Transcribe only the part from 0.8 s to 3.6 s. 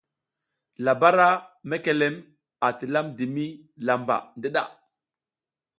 Labara mekeme a tilamdimi